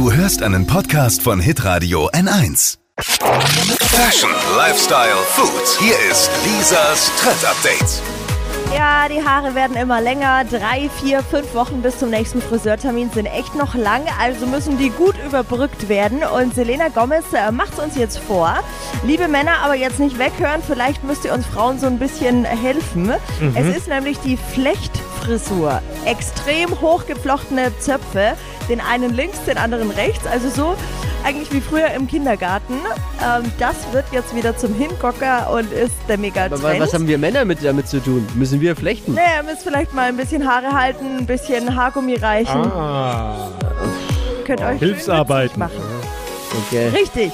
Du 0.00 0.10
hörst 0.10 0.42
einen 0.42 0.66
Podcast 0.66 1.20
von 1.20 1.40
Hitradio 1.40 2.08
N1. 2.12 2.78
Fashion, 3.00 4.30
Lifestyle, 4.56 5.14
Food. 5.26 5.78
Hier 5.78 5.92
ist 6.10 6.30
Lisas 6.42 7.12
Trend 7.20 7.44
Update. 7.44 8.00
Ja, 8.74 9.08
die 9.10 9.22
Haare 9.22 9.54
werden 9.54 9.76
immer 9.76 10.00
länger. 10.00 10.44
Drei, 10.44 10.88
vier, 11.02 11.22
fünf 11.22 11.52
Wochen 11.54 11.82
bis 11.82 11.98
zum 11.98 12.08
nächsten 12.08 12.40
Friseurtermin 12.40 13.10
sind 13.10 13.26
echt 13.26 13.54
noch 13.56 13.74
lang, 13.74 14.00
also 14.18 14.46
müssen 14.46 14.78
die 14.78 14.88
gut 14.88 15.16
überbrückt 15.26 15.90
werden. 15.90 16.22
Und 16.22 16.54
Selena 16.54 16.88
Gomez 16.88 17.26
äh, 17.34 17.52
macht 17.52 17.74
es 17.74 17.78
uns 17.80 17.96
jetzt 17.96 18.20
vor. 18.20 18.54
Liebe 19.04 19.28
Männer, 19.28 19.58
aber 19.62 19.74
jetzt 19.74 20.00
nicht 20.00 20.18
weghören, 20.18 20.62
vielleicht 20.66 21.04
müsst 21.04 21.26
ihr 21.26 21.34
uns 21.34 21.44
Frauen 21.44 21.78
so 21.78 21.86
ein 21.86 21.98
bisschen 21.98 22.46
helfen. 22.46 23.12
Es 23.54 23.76
ist 23.76 23.88
nämlich 23.88 24.18
die 24.20 24.38
Flechtfrisur. 24.38 25.82
Extrem 26.06 26.80
hochgeflochtene 26.80 27.78
Zöpfe, 27.80 28.34
den 28.70 28.80
einen 28.80 29.12
links, 29.14 29.44
den 29.44 29.58
anderen 29.58 29.90
rechts, 29.90 30.26
also 30.26 30.48
so 30.48 30.74
eigentlich 31.22 31.52
wie 31.52 31.60
früher 31.60 31.88
im 31.88 32.06
Kindergarten. 32.06 32.74
Ähm, 33.22 33.52
das 33.58 33.74
wird 33.92 34.06
jetzt 34.12 34.34
wieder 34.34 34.56
zum 34.56 34.74
Hingucker 34.74 35.50
und 35.52 35.70
ist 35.70 35.92
der 36.08 36.16
Mega-Trend. 36.16 36.64
Aber 36.64 36.78
was 36.80 36.94
haben 36.94 37.06
wir 37.06 37.18
Männer 37.18 37.44
mit 37.44 37.62
damit 37.62 37.88
zu 37.88 38.00
tun? 38.02 38.26
Müssen 38.36 38.60
wir 38.62 38.74
flechten? 38.74 39.12
Naja, 39.14 39.38
ihr 39.38 39.42
müsst 39.42 39.62
vielleicht 39.62 39.92
mal 39.92 40.08
ein 40.08 40.16
bisschen 40.16 40.48
Haare 40.50 40.72
halten, 40.72 41.18
ein 41.18 41.26
bisschen 41.26 41.76
Haargummi 41.76 42.14
reichen. 42.14 42.56
Ah, 42.72 43.48
Könnt 44.46 44.62
euch 44.62 44.78
Hilfsarbeiten. 44.78 45.60
schön 45.62 45.68
witzig 45.68 45.90
Okay. 46.68 46.84
machen. 46.86 46.96
Richtig. 46.96 47.32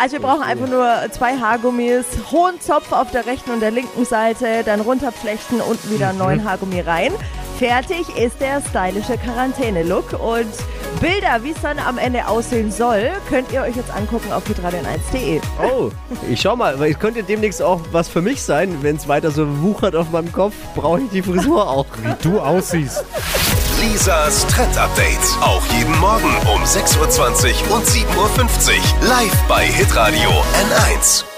Also 0.00 0.12
wir 0.12 0.20
brauchen 0.20 0.42
einfach 0.42 0.68
nur 0.68 0.88
zwei 1.10 1.36
Haargummis, 1.36 2.06
hohen 2.30 2.60
Zopf 2.60 2.92
auf 2.92 3.10
der 3.10 3.26
rechten 3.26 3.50
und 3.50 3.58
der 3.60 3.72
linken 3.72 4.04
Seite, 4.04 4.62
dann 4.64 4.80
runterflechten, 4.80 5.60
unten 5.60 5.90
wieder 5.90 6.10
einen 6.10 6.18
neuen 6.18 6.44
Haargummi 6.48 6.80
rein. 6.80 7.12
Fertig 7.58 8.06
ist 8.16 8.40
der 8.40 8.62
stylische 8.62 9.18
Quarantäne-Look 9.18 10.12
und 10.12 10.46
Bilder, 11.00 11.42
wie 11.42 11.50
es 11.50 11.60
dann 11.60 11.80
am 11.80 11.98
Ende 11.98 12.28
aussehen 12.28 12.70
soll, 12.70 13.10
könnt 13.28 13.50
ihr 13.50 13.62
euch 13.62 13.74
jetzt 13.74 13.90
angucken 13.90 14.32
auf 14.32 14.44
hitradion1.de. 14.46 15.40
Oh, 15.60 15.90
ich 16.30 16.40
schau 16.40 16.54
mal, 16.54 16.78
weil 16.78 16.92
es 16.92 16.98
könnte 17.00 17.24
demnächst 17.24 17.60
auch 17.60 17.80
was 17.90 18.08
für 18.08 18.22
mich 18.22 18.42
sein. 18.42 18.78
Wenn 18.82 18.94
es 18.94 19.08
weiter 19.08 19.32
so 19.32 19.60
wuchert 19.60 19.96
auf 19.96 20.10
meinem 20.10 20.32
Kopf, 20.32 20.54
brauche 20.76 21.00
ich 21.00 21.10
die 21.10 21.22
Frisur 21.22 21.68
auch. 21.68 21.86
wie 22.02 22.14
du 22.22 22.38
aussiehst. 22.40 23.04
Lisas 23.80 24.46
Trend 24.46 24.78
Update. 24.78 25.18
Auch 25.40 25.62
jeden 25.76 25.98
Morgen 25.98 26.30
um 26.54 26.62
6.20 26.62 27.70
Uhr 27.70 27.76
und 27.76 27.84
7.50 27.84 28.06
Uhr. 28.16 29.08
Live 29.08 29.42
bei 29.48 29.66
Hitradio 29.66 30.30
N1. 30.30 31.37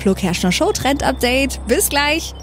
Flo 0.00 0.14
Kerschner 0.14 0.50
Show 0.50 0.72
Trend 0.72 1.02
Update. 1.02 1.60
Bis 1.66 1.90
gleich. 1.90 2.34